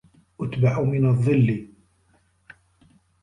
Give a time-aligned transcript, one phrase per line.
[0.41, 1.67] أتبع من الظل